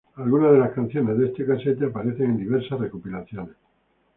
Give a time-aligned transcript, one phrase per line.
[0.15, 3.55] Algunas de las canciones de este casete aparecen en diversas recopilaciones.